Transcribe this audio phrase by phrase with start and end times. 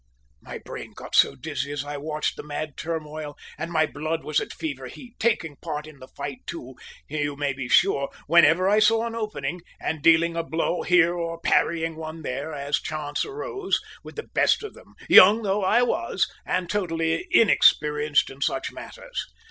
[0.41, 4.51] My brain got dizzy as I watched the mad turmoil and my blood was at
[4.51, 6.73] fever heat, taking part in the fight too,
[7.07, 11.39] you may be sure, whenever I saw an opening, and dealing a blow here or
[11.39, 16.27] parrying one there, as chance arose, with the best of them, young though I was,
[16.47, 19.23] and totally inexperienced in such matters!